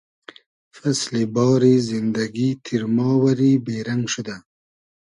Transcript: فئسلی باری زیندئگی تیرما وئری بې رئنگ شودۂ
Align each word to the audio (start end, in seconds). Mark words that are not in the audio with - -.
فئسلی 0.77 1.23
باری 1.33 1.75
زیندئگی 1.87 2.49
تیرما 2.65 3.09
وئری 3.21 3.53
بې 3.65 3.77
رئنگ 3.87 4.05
شودۂ 4.13 4.35